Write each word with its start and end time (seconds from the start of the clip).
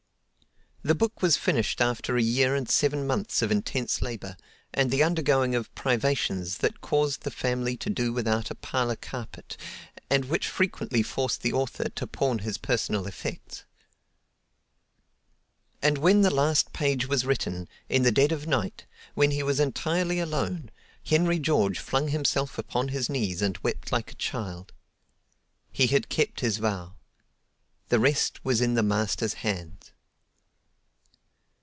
The 0.83 0.95
book 0.95 1.21
was 1.21 1.37
finished 1.37 1.79
after 1.79 2.17
a 2.17 2.23
year 2.23 2.55
and 2.55 2.67
seven 2.67 3.05
months 3.05 3.43
of 3.43 3.51
intense 3.51 4.01
labor, 4.01 4.35
and 4.73 4.89
the 4.89 5.03
undergoing 5.03 5.53
of 5.53 5.73
privations 5.75 6.57
that 6.57 6.81
caused 6.81 7.21
the 7.21 7.29
family 7.29 7.77
to 7.77 7.89
do 7.91 8.11
without 8.11 8.49
a 8.49 8.55
parlor 8.55 8.95
carpet, 8.95 9.57
and 10.09 10.25
which 10.25 10.47
frequently 10.47 11.03
forced 11.03 11.43
the 11.43 11.53
author 11.53 11.87
to 11.89 12.07
pawn 12.07 12.39
his 12.39 12.57
personal 12.57 13.05
effects. 13.05 13.63
And 15.83 15.99
when 15.99 16.21
the 16.21 16.33
last 16.33 16.73
page 16.73 17.07
was 17.07 17.25
written, 17.27 17.69
in 17.87 18.01
the 18.01 18.11
dead 18.11 18.31
of 18.31 18.47
night, 18.47 18.87
when 19.13 19.29
he 19.29 19.43
was 19.43 19.59
entirely 19.59 20.19
alone, 20.19 20.71
Henry 21.05 21.37
George 21.37 21.77
flung 21.77 22.07
himself 22.07 22.57
upon 22.57 22.87
his 22.87 23.07
knees 23.07 23.43
and 23.43 23.55
wept 23.59 23.91
like 23.91 24.11
a 24.11 24.15
child. 24.15 24.73
He 25.71 25.85
had 25.85 26.09
kept 26.09 26.39
his 26.39 26.57
vow. 26.57 26.95
The 27.89 27.99
rest 27.99 28.43
was 28.43 28.61
in 28.61 28.73
the 28.73 28.81
Master's 28.81 29.35
hands. 29.45 29.91